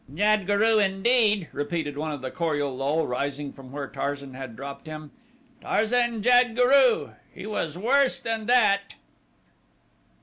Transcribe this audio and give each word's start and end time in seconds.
"Jad 0.11 0.47
guru, 0.47 0.79
indeed," 0.79 1.47
repeated 1.51 1.95
one 1.95 2.11
of 2.11 2.23
the 2.23 2.31
Kor 2.31 2.55
ul 2.59 2.75
lul 2.75 3.05
rising 3.05 3.53
from 3.53 3.71
where 3.71 3.85
Tarzan 3.87 4.33
had 4.33 4.55
dropped 4.55 4.87
him. 4.87 5.11
"Tarzan 5.61 6.23
jad 6.23 6.55
guru! 6.55 7.09
He 7.31 7.45
was 7.45 7.77
worse 7.77 8.19
than 8.19 8.47
that." 8.47 8.95